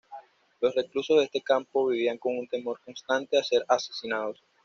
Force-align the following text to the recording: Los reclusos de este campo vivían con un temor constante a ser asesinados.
Los 0.61 0.73
reclusos 0.73 1.19
de 1.19 1.25
este 1.25 1.41
campo 1.43 1.85
vivían 1.85 2.17
con 2.17 2.35
un 2.35 2.47
temor 2.47 2.79
constante 2.83 3.37
a 3.37 3.43
ser 3.43 3.63
asesinados. 3.67 4.41